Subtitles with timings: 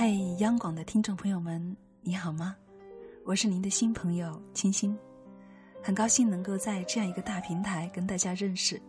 [0.00, 2.54] 嗨，央广的听众朋友们，你好吗？
[3.24, 4.96] 我是您的新朋友清新，
[5.82, 8.80] 很高兴能够在这样一个大平台跟大家认识。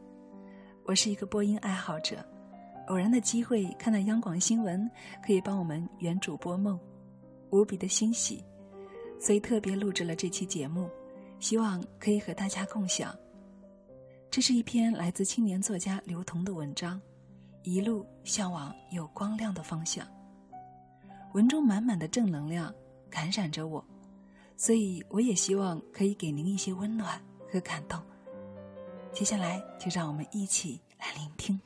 [0.86, 2.24] 我是一个播音爱好者，
[2.90, 4.88] 偶然的机会看到央广新闻
[5.26, 6.80] 可以帮我们圆主播梦，
[7.50, 8.46] 无比的欣喜，
[9.20, 10.88] 所以特别录制了这期节目，
[11.40, 13.16] 希望可以和大家共享。
[14.30, 16.98] 这是一篇来自青年作家刘同的文章，
[17.64, 20.06] 《一路向往有光亮的方向》。
[21.34, 22.74] 文中满满的正能量
[23.10, 23.86] 感染着我，
[24.58, 28.02] 所以我也希望可以给您一些温暖和感动。
[29.12, 31.60] 接下来就让我们一起来聆听。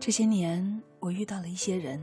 [0.00, 2.00] 这些年，我遇到了一些人，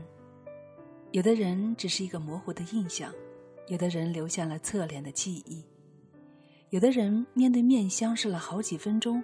[1.12, 3.12] 有的人只是一个模糊的印象，
[3.68, 5.64] 有的人留下了侧脸的记忆。
[6.74, 9.22] 有的人面对面相视了好几分钟，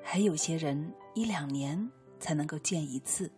[0.00, 3.28] 还有些人一两年才能够见一次。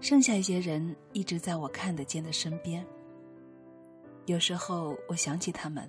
[0.00, 2.84] 剩下一些人一直在我看得见的身边。
[4.26, 5.88] 有时候我想起他们，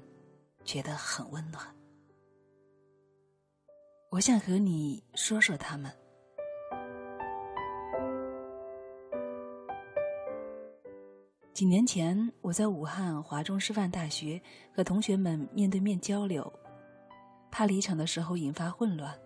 [0.63, 1.65] 觉得很温暖。
[4.11, 5.91] 我想和你说说他们。
[11.55, 14.41] 几年前，我在武汉华中师范大学
[14.73, 16.51] 和同学们面对面交流，
[17.49, 19.17] 怕离场的时候引发混乱，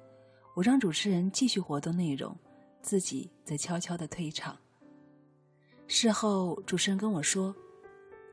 [0.56, 2.38] 我让主持人继续活动内容，
[2.84, 4.56] 自己则悄悄的退场。
[5.88, 7.52] 事后，主持人跟我说，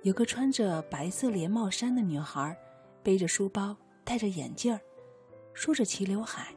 [0.03, 2.55] 有个穿着白色连帽衫的女孩，
[3.03, 4.79] 背着书包，戴着眼镜儿，
[5.55, 6.55] 梳着齐刘海，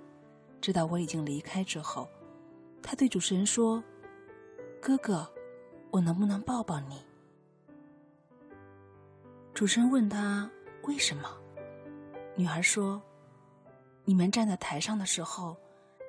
[0.60, 2.06] 知道我已经离开之后，
[2.84, 3.82] 她对主持人说
[4.82, 5.26] ：“哥哥，
[5.90, 7.02] 我能不能抱抱你？”
[9.60, 10.50] 主持人问他
[10.84, 11.30] 为什么，
[12.34, 13.02] 女孩说
[14.08, 15.58] ：“你们站在台上的时候，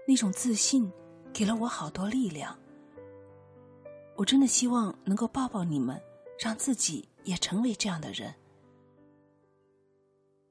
[0.06, 0.88] 那种自信
[1.33, 2.56] 给了我好多力量。
[4.15, 6.00] 我真的希望能够抱抱你们，
[6.38, 8.33] 让自己也成为这样的人。”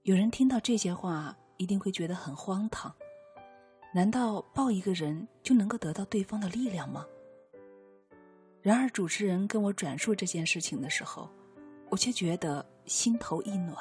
[0.04, 2.94] 有人听到这些话，一定会觉得很荒唐。
[3.94, 7.06] 难道抱一个人就能够得到对方的力量吗？
[8.62, 11.30] 然而，主持人跟我转述这件事情的时候，
[11.90, 12.66] 我却觉得。
[12.90, 13.78] 心头一暖。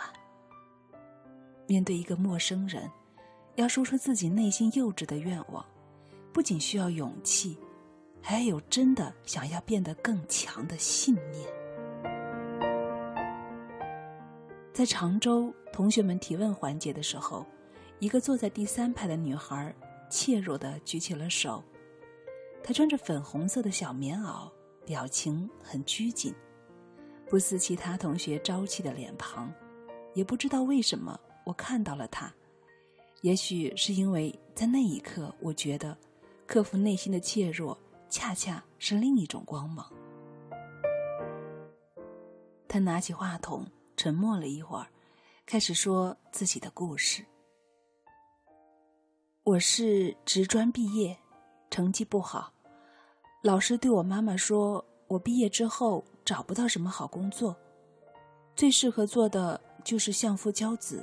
[1.67, 2.89] 面对一个陌生人，
[3.57, 5.65] 要说出自己内心幼稚的愿望，
[6.31, 7.59] 不仅需要勇气，
[8.21, 11.49] 还有真的想要变得更强的信念。
[14.75, 17.47] 在常州同学们提问环节的时候，
[18.01, 19.75] 一个坐在第三排的女孩
[20.11, 21.65] 怯弱的举起了手，
[22.63, 24.51] 她穿着粉红色的小棉袄，
[24.85, 26.35] 表情很拘谨。
[27.29, 29.53] 不似其他同学朝气的脸庞，
[30.15, 32.33] 也不知道为什么我看到了他。
[33.21, 35.97] 也许是因为在那一刻，我觉得
[36.47, 37.77] 克服内心的怯弱，
[38.09, 39.87] 恰恰是另一种光芒。
[42.67, 44.87] 他拿起话筒，沉默了一会儿，
[45.45, 47.25] 开始说自己的故事。
[49.43, 51.17] 我是职专毕业，
[51.71, 52.53] 成绩不好，
[53.43, 54.83] 老师对我妈妈说。
[55.09, 57.57] 我毕业之后找不到什么好工作，
[58.55, 61.03] 最适合做的就是相夫教子，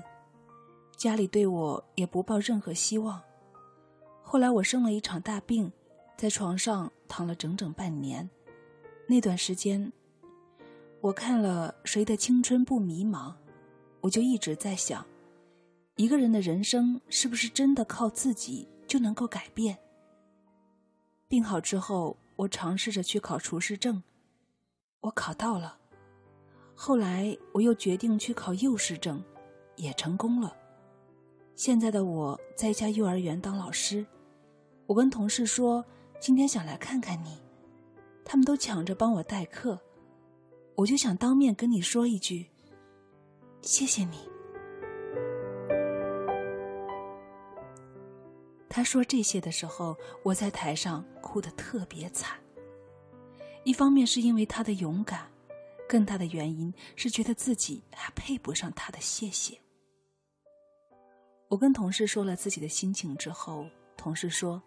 [0.95, 3.19] 家里对我也不抱任何希望。
[4.21, 5.71] 后来我生了一场大病，
[6.15, 8.29] 在床上躺了整整半年。
[9.07, 9.91] 那段时间，
[11.01, 13.31] 我看了《谁的青春不迷茫》，
[14.01, 15.03] 我就一直在想，
[15.95, 19.75] 一个人的人生是不是真的靠自己就能够改变？
[21.27, 22.15] 病好之后。
[22.37, 24.03] 我尝试着去考厨师证，
[25.05, 25.77] 我考到了。
[26.73, 29.23] 后来我又决定去考幼师证，
[29.75, 30.57] 也成功了。
[31.55, 34.03] 现在的我在一家幼儿园当老师，
[34.87, 35.85] 我跟同事说
[36.19, 37.39] 今天想来看看你，
[38.25, 39.79] 他们都抢着帮我代课，
[40.73, 42.49] 我就想当面跟你说一句，
[43.61, 44.17] 谢谢你。
[48.67, 52.37] 他说这些的时候，我在台上哭得特别惨。
[53.65, 55.27] 一方面是因为他的勇敢，
[55.89, 59.59] 更大的原因是觉得自己还配不上他的谢谢。
[61.47, 63.65] 我跟同事说了自己的心情之后，
[63.97, 64.61] 同事说：“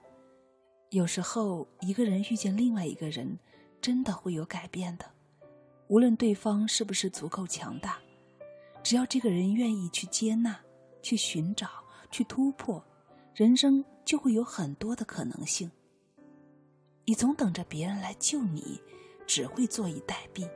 [0.91, 3.39] 有时候一个人遇见另外一个人，
[3.81, 5.05] 真的会有改变的，
[5.87, 8.01] 无论对方是不是足够强大，
[8.83, 10.59] 只要这个人愿意去接纳、
[11.03, 11.69] 去寻找、
[12.11, 12.85] 去突破。”
[13.33, 15.71] 人生就会有很多的可能性。
[17.09, 18.79] 你总等着别人来救你，
[19.27, 20.47] 只会坐以待毙。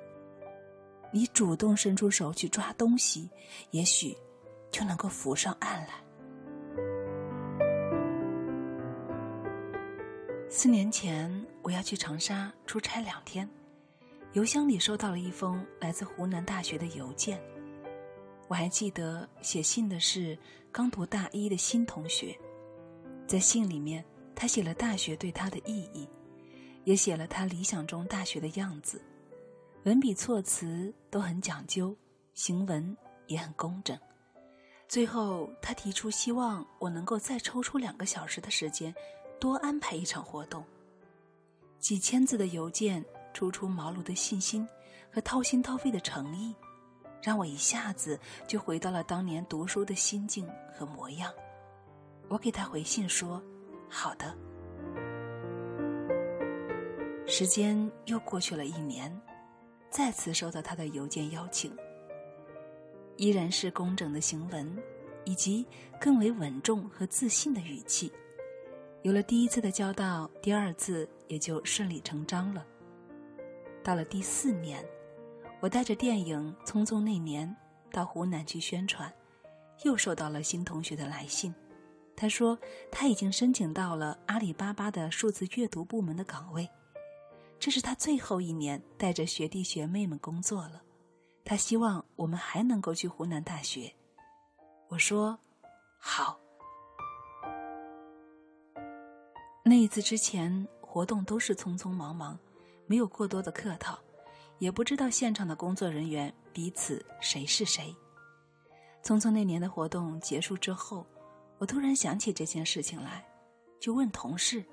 [1.11, 3.31] 你主动伸出手去抓东西，
[3.71, 4.15] 也许
[4.71, 6.05] 就能够浮上岸来。
[10.51, 13.49] 四年前，我要去长沙出差两天，
[14.35, 17.41] 邮箱里收到了一封来自湖南大学的邮件。
[18.49, 20.39] 我还记得写信的是
[20.71, 22.39] 刚读大一的新同学，
[23.27, 24.05] 在信里面，
[24.35, 26.07] 他写了大学对他的意义，
[26.85, 29.03] 也写了他理想中大学的样子，
[29.85, 31.97] 文笔措辞都很讲究，
[32.35, 32.97] 行文
[33.27, 33.99] 也很工整。
[34.89, 38.95] 最后，他提出希望我能够再抽出两个小时的时间。
[39.41, 40.65] 多安排一场活动。
[41.81, 44.65] 几千字的邮件，初出茅庐的信心
[45.11, 46.55] 和掏心掏肺的诚意，
[47.21, 51.33] 让我一下子就回到了当年读书的心境和模样。
[52.29, 53.43] 我给他回信说
[53.91, 54.33] ：“好的。”
[57.27, 59.21] 时间又过去了一年，
[59.91, 61.75] 再次收到他的邮件邀请，
[63.17, 64.77] 依然是工整的行文，
[65.25, 65.67] 以及
[66.01, 68.13] 更为稳重和自信的语气。
[69.03, 72.67] 有了第一次的交道，第二次也就顺理成章了。
[73.83, 74.85] 到了第四年，
[75.61, 77.49] 我带着电影《匆匆那年》
[77.95, 79.13] 到湖南去宣传，
[79.85, 81.55] 又收到了新同学的来信。
[82.15, 82.59] 他说
[82.91, 86.69] 他已经申请到了阿里巴巴的数字阅读部门的岗位，
[87.63, 90.83] 这是他最后一年带着学弟学妹们工作了。
[91.45, 93.95] 他希望我们还能够去湖南大学。
[94.89, 95.39] 我说
[95.97, 96.41] 好。
[99.65, 102.37] 那一次之前，活动都是匆匆忙忙，
[102.87, 103.97] 没有过多的客套，
[104.59, 107.95] 也不知道现场的工作人员彼此谁是谁。
[109.05, 111.07] 匆匆那年的活动结束之后，
[111.59, 113.25] 我突然想起这件事情来，
[113.79, 114.65] 就问同事：“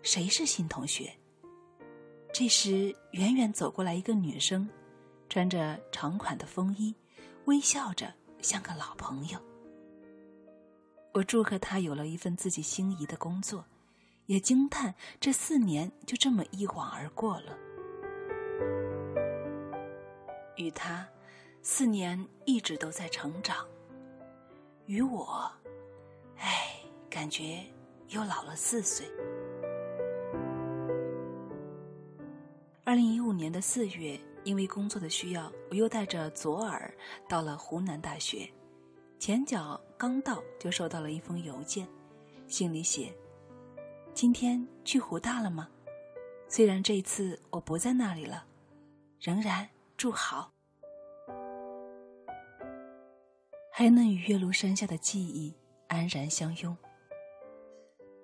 [0.00, 1.12] 谁是新同学？”
[2.38, 4.68] 这时，远远走过来一个女生，
[5.28, 6.94] 穿着长款的风衣，
[7.46, 9.40] 微笑着，像个老朋友。
[11.14, 13.64] 我祝贺她有了一份自己心仪的工作，
[14.26, 17.58] 也惊叹这四年就这么一晃而过了。
[20.54, 21.08] 与他，
[21.60, 23.66] 四年一直都在成长；
[24.86, 25.50] 与我，
[26.36, 26.76] 哎，
[27.10, 27.64] 感觉
[28.10, 29.04] 又老了四岁。
[32.88, 36.90] 二零一五年的四月，因为工作的需要，我又带着左耳
[37.28, 38.50] 到了湖南大学。
[39.18, 41.86] 前脚刚到，就收到了一封邮件，
[42.46, 43.14] 信里写
[44.14, 45.68] ：“今天去湖大了吗？
[46.48, 48.46] 虽然这次我不在那里了，
[49.20, 49.68] 仍然
[49.98, 50.50] 祝好。”
[53.70, 55.54] 还能与岳麓山下的记忆
[55.88, 56.74] 安然相拥。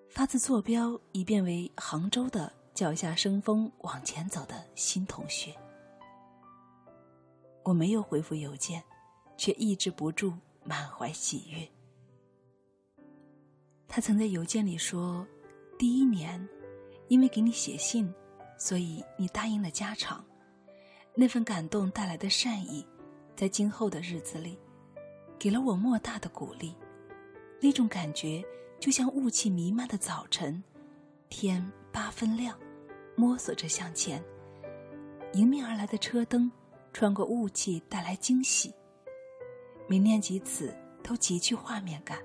[0.09, 5.55] 发自坐标已变为杭州的脚下生风往前走的新同学，
[7.63, 8.83] 我没有回复邮件，
[9.37, 10.33] 却抑制不住。
[10.67, 11.69] 满怀喜悦。
[13.87, 15.27] 他曾在邮件里说
[15.79, 16.49] ：“第一年，
[17.09, 18.11] 因为给你写信，
[18.57, 20.25] 所以你答应了家常。
[21.15, 22.83] 那份感动带来的善意，
[23.37, 24.59] 在今后的日子里，
[25.39, 26.75] 给了我莫大的鼓励。
[27.61, 28.43] 那种感觉
[28.81, 30.65] 就像雾气弥漫的早晨，
[31.29, 32.59] 天八分亮，
[33.15, 34.21] 摸索着向前，
[35.35, 36.51] 迎面而来的车灯
[36.93, 38.75] 穿过雾气带来惊喜。”
[39.87, 42.19] 每念及此，都极具画面感，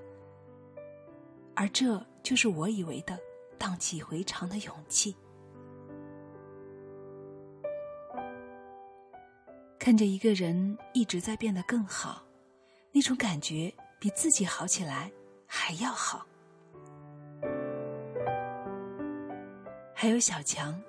[1.54, 3.16] 而这就是我以为的
[3.58, 5.14] 荡气回肠的勇气。
[9.78, 12.24] 看着一个人一直在变得更好，
[12.90, 15.12] 那种感觉比自己好起来
[15.46, 16.26] 还要好。
[20.02, 20.82] 还有小强，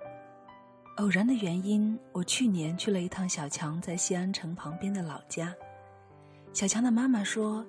[0.96, 5.54] 偶然的原因，我去年去了一趟小强在西安城旁边的老家。
[6.54, 7.66] 小强的妈妈说，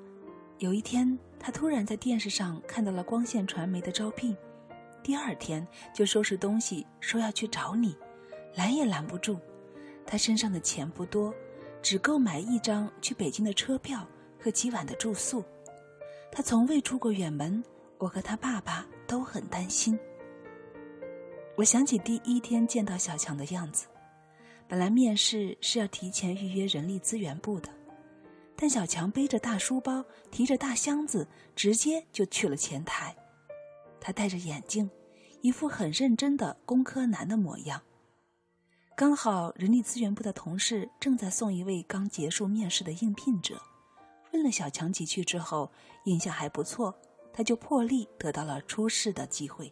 [0.58, 4.37] 有一天他突然在电视上看到了光线传媒的招聘，
[5.02, 7.96] 第二天就收拾东西说要去找你，
[8.54, 9.37] 拦也拦不住。
[10.06, 11.34] 他身上的钱不多，
[11.82, 14.06] 只够买一张去北京的车票
[14.38, 15.44] 和几晚的住宿。
[16.30, 17.61] 他从未出过远门，
[17.99, 19.99] 我和他爸爸都很担心。
[21.54, 23.87] 我想起第一天见到小强的样子，
[24.66, 27.68] 本来面试是要提前预约人力资源部的。
[28.56, 33.14] 但小强背着大书包，提着大箱子，直接就去了前台。
[34.00, 34.88] 他戴着眼镜，
[35.42, 37.82] 一副很认真的工科男的模样。
[38.97, 43.61] 刚好人力资源部的同事正在送一位刚结束面试的应聘者，
[44.32, 45.71] 问了小强几句之后，
[46.04, 46.94] 印象还不错，
[47.32, 49.71] 他就破例得到了出试的机会。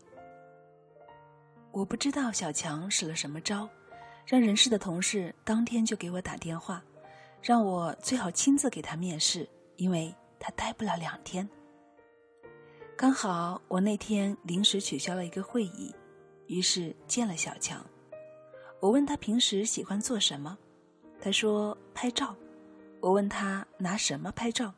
[1.72, 3.68] 我不知道小强使了什么招，
[4.26, 6.82] 让人事的同事当天就给我打电话。
[7.42, 11.48] 让我最好亲自给他面试，因为他待不了两天。
[12.96, 15.94] 刚好我那天临时取消了一个会议，
[16.48, 17.82] 于是见了小强。
[18.78, 20.58] 我问他平时喜欢做什么，
[21.18, 22.36] 他说拍照。
[23.00, 24.74] 我问他拿什么拍照，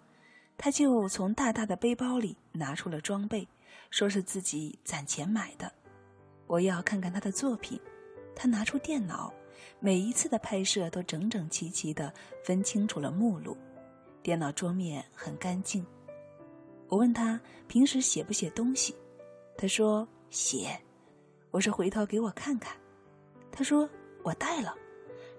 [0.56, 3.49] 他就从大大的背包里拿出了装备，
[3.90, 5.72] 说是自己攒钱买的。
[6.52, 7.80] 我要看看他的作品，
[8.37, 9.32] 他拿出电脑，
[9.80, 12.12] 每一次的拍摄都整整齐齐的
[12.44, 13.56] 分清楚了目录，
[14.23, 15.82] 电脑桌面很干净。
[16.88, 18.94] 我问他平时写不写东西，
[19.56, 20.78] 他说写。
[21.52, 22.76] 我说回头给我看看。
[23.50, 23.88] 他说
[24.23, 24.76] ：“我带了。”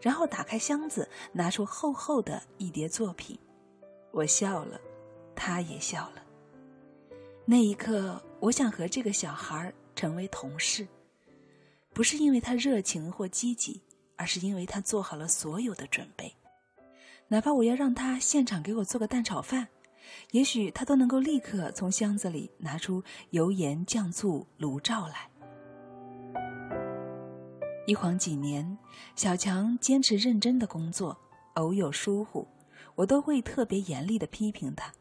[0.01, 3.38] 然后打开箱子，拿出厚厚的一叠作品。
[4.10, 4.82] 我笑了，
[5.36, 6.24] 他也笑了。
[7.46, 10.88] 那一刻，我想和这个小孩成为同事，
[11.93, 13.81] 不是因为他热情或积极，
[14.15, 16.33] 而是因为他做好了所有的准备。
[17.27, 19.67] 哪怕我要让他现场给我做个蛋炒饭，
[20.31, 25.29] 也许他都能够立刻从箱子里拿出油盐酱醋炉灶来。
[27.85, 28.77] 一晃几年，
[29.15, 31.17] 小强坚持认真的工作，
[31.55, 32.47] 偶有疏忽，
[32.95, 34.91] 我都会特别严厉的批评他。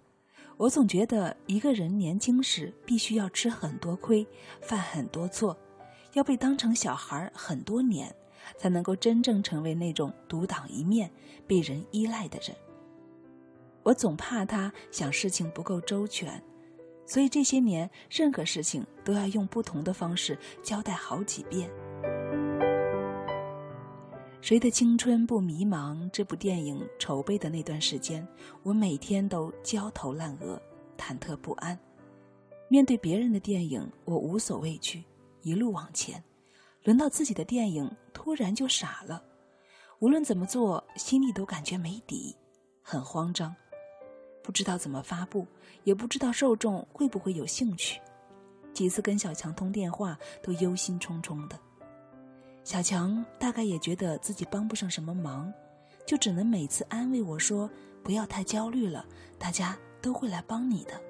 [0.57, 4.27] 我总觉得一个人年轻时必须要吃很多亏，
[4.61, 5.57] 犯很多错，
[6.13, 8.15] 要被当成小孩很多年，
[8.57, 11.11] 才能够真正成为那种独当一面、
[11.47, 12.57] 被人依赖的人。
[13.83, 16.43] 我总怕他想事情不够周全，
[17.07, 21.71] 所以这些年任何事情都要用不同的方式交代好几遍。
[24.41, 26.11] 谁的青春不迷茫？
[26.11, 28.27] 这部电影筹备的那段时间，
[28.63, 30.61] 我每天都焦头烂额、
[30.99, 31.79] 忐忑不安。
[32.69, 35.05] 面对别人的电影，我无所畏惧，
[35.43, 36.21] 一路往前；
[36.85, 39.23] 轮到自己的电影，突然就傻了。
[39.99, 42.35] 无论怎么做，心里都感觉没底，
[42.83, 43.55] 很慌张，
[44.43, 45.47] 不知道怎么发布，
[45.85, 48.01] 也不知道受众会不会有兴趣。
[48.73, 51.59] 几次跟小强通电话，都忧心忡忡的。
[52.65, 55.53] 小强大概也觉得自己帮不上什么忙，
[56.07, 57.69] 就只能每次安慰我说
[58.03, 59.05] ：“不要太焦虑了，
[59.39, 61.01] 大家都会来帮你的。”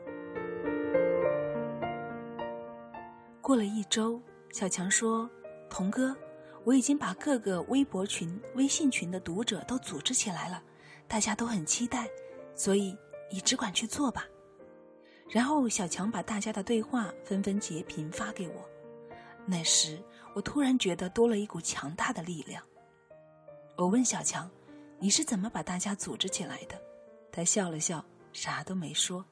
[3.42, 4.22] 过了一周，
[4.52, 5.28] 小强说
[5.68, 6.16] ：“童哥，
[6.62, 10.62] 我已经把各个微博群、微信群的读者都组织起来了，
[11.08, 12.08] 大家都很期待，
[12.54, 12.96] 所以
[13.32, 14.24] 你只管去做吧。”
[15.28, 18.70] 然后小强把大家的对话纷纷截屏发给我。
[19.44, 20.00] 那时，
[20.34, 22.62] 我突然觉得多了一股强大的力量。
[23.76, 24.48] 我问小强
[25.00, 26.80] ：“你是怎么把大家组织起来的？”
[27.32, 29.24] 他笑了笑，啥都没说。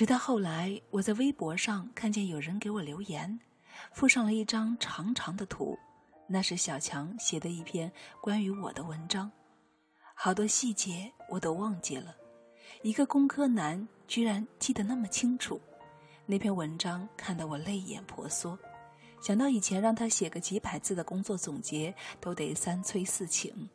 [0.00, 3.38] 直到后来，我在微博上看见有人给我留言，
[3.92, 5.78] 附上了一张长长的图，
[6.26, 9.30] 那是小强写的一篇关于我的文章，
[10.14, 12.16] 好多细节我都忘记了，
[12.80, 15.60] 一个工科男居然记得那么清楚。
[16.24, 18.58] 那篇文章看得我泪眼婆娑，
[19.20, 23.68] 想到以前让他写个几百字的工作总结都得三催四请，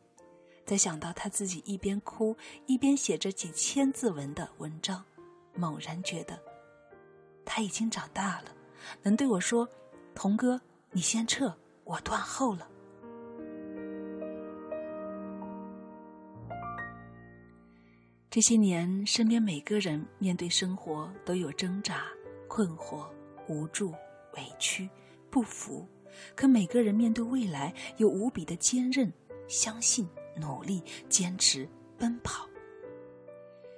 [0.64, 5.04] 再想到他自己一边哭一边写着几千字文的文章，
[5.56, 6.38] 猛然觉得
[7.44, 8.54] 他已经长大了，
[9.02, 9.68] 能对我说
[10.14, 10.60] ：“童哥，
[10.92, 11.52] 你先撤，
[11.84, 12.68] 我断后了。”
[18.30, 22.04] 这些年，身边每个人面对生活都有挣扎。
[22.48, 23.06] 困惑、
[23.48, 23.90] 无助、
[24.36, 24.88] 委屈、
[25.28, 25.86] 不服，
[26.34, 29.12] 可每个人面对未来又无比的坚韧、
[29.46, 32.48] 相信、努力、坚持、奔跑。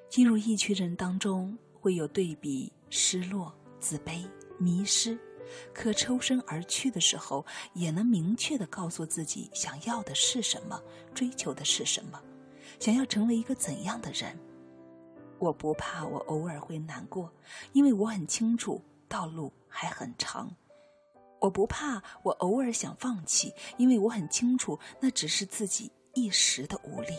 [0.08, 1.58] 进入一群人当中，
[1.88, 4.23] 会有对比、失落、自卑、
[4.59, 5.18] 迷失，
[5.73, 10.78] 可抽身而去的时候，也能明确的告诉自己想要的是什么，
[11.14, 12.23] 追求的是什么，
[12.78, 14.38] 想要成为一个怎样的人。
[15.38, 17.33] 我不怕，我偶尔会难过，
[17.73, 20.54] 因为我很清楚道路还很长。
[21.40, 27.14] 我不怕，我偶尔想放弃，因为我很清楚那只是自己一时的无力。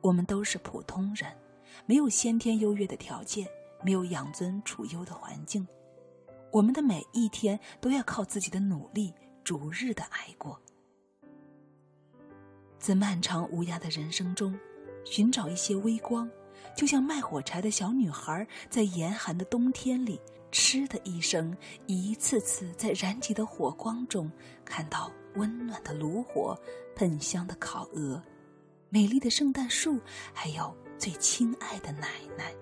[0.00, 1.30] 我们都是普通人，
[1.86, 3.46] 没有先天优越的条件，
[3.82, 5.66] 没有养尊处优的环境，
[6.50, 9.12] 我们的每一天都要靠自己的努力，
[9.44, 10.60] 逐日的挨过。
[12.78, 14.58] 在漫长无涯的人生中。
[15.04, 16.30] 寻找一些微光，
[16.76, 20.20] 就像卖火柴的小女孩在严寒的冬天里，
[20.52, 24.30] 嗤的一声，一次次在燃起的火光中
[24.64, 26.56] 看到温暖的炉火、
[26.94, 28.22] 喷香的烤鹅、
[28.90, 29.98] 美丽的圣诞树，
[30.32, 30.72] 还有
[31.02, 32.06] 最亲爱的奶
[32.38, 32.54] 奶。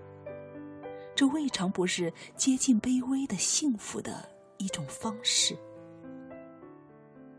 [1.15, 5.55] 这未尝不是接近卑微的幸福的一种方式。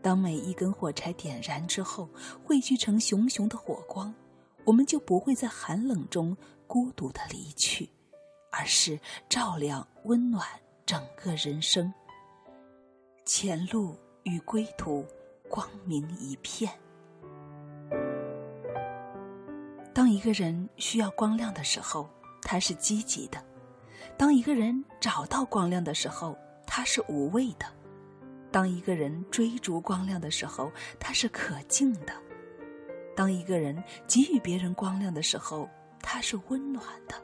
[0.00, 2.08] 当每一根火柴点燃之后，
[2.44, 4.14] 汇聚成熊熊的火光，
[4.64, 6.36] 我们就不会在寒冷中
[6.68, 7.90] 孤独的离去，
[8.52, 8.96] 而是
[9.28, 10.46] 照亮、温暖
[10.86, 11.92] 整个人生。
[13.24, 15.04] 前路与归途，
[15.50, 16.72] 光明一片。
[20.02, 22.10] 当一个人需要光亮的时候，
[22.42, 23.38] 他是积极的；
[24.16, 27.66] 当一个人找到光亮的时候，他是无畏的；
[28.50, 32.14] 当一个人追逐光亮的时候，他是可敬的；
[33.14, 37.14] 当一个人给予别人光亮的时候，他是温暖的。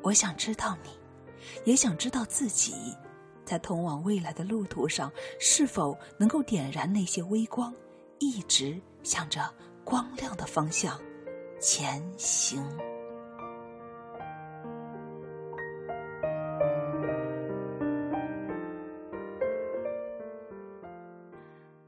[0.00, 0.88] 我想知道你，
[1.66, 2.96] 也想知道自己，
[3.44, 7.74] 在通往未来的路途上，是否能够点燃那些微光，
[8.20, 9.52] 一直向着。
[9.82, 11.00] 光亮的方向
[11.60, 12.64] 前行。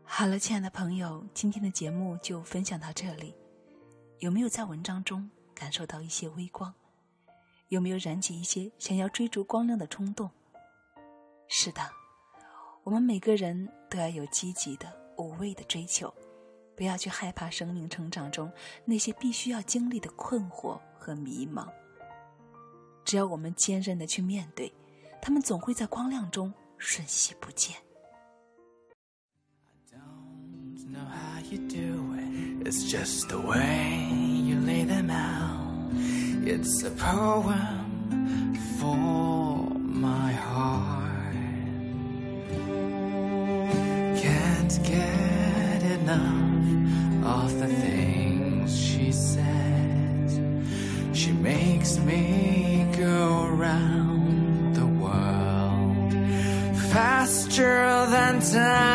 [0.05, 3.35] 好了，亲爱的朋友，今天的节目就分享到这里。
[4.19, 6.75] 有没有在文章中感受到一些微光？
[7.69, 10.31] 有没有燃起一些想要追逐光亮的冲动？
[11.49, 11.81] 是的，
[12.85, 14.87] 我们每个人都要有积极的、
[15.17, 16.13] 无畏的追求。
[16.83, 18.51] 不要去害怕生命成长中
[18.85, 21.69] 那些必须要经历的困惑和迷茫。
[23.05, 24.73] 只要我们坚韧的去面对，
[25.21, 27.77] 他们总会在光亮中瞬息不见。
[47.25, 50.41] Of the things she says.
[51.13, 56.13] She makes me go round the world
[56.93, 58.92] faster than time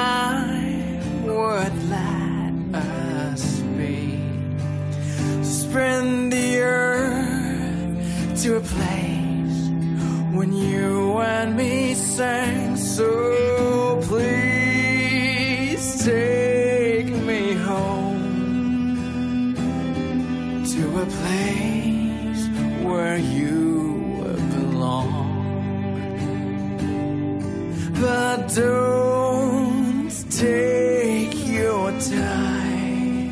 [28.56, 33.32] don't take your time,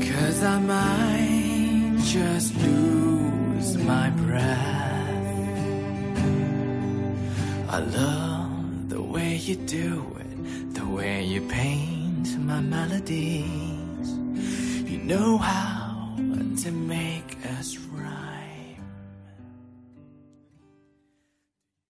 [0.00, 4.66] cause I might just lose my breath.
[7.68, 14.08] I love the way you do it, the way you paint my melodies.
[14.90, 15.65] You know how